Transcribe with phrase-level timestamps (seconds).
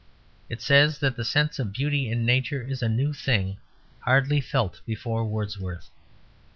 [0.49, 3.57] It says that the sense of beauty in Nature is a new thing,
[3.99, 5.91] hardly felt before Wordsworth.